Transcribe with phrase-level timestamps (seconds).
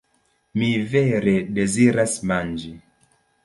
[0.61, 2.77] Mi vere deziras manĝi.